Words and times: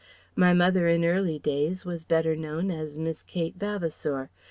My 0.35 0.51
mother 0.51 0.87
in 0.87 1.05
early 1.05 1.37
days 1.37 1.85
was 1.85 2.03
better 2.03 2.35
known 2.35 2.71
as 2.71 2.97
Miss 2.97 3.21
Kate 3.21 3.59
Vavasour. 3.59 4.31